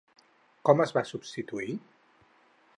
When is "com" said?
0.69-0.81